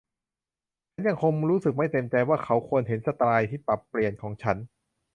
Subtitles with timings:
[0.93, 4.57] ฉันยังคงรู้สึกไม่เต็มใจว่าเขาควรเห็นสไตล์ที่ปรับเปลี่ยนของฉัน